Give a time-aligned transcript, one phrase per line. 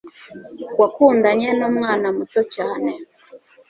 [0.79, 2.91] wakundanye numwana muto cyane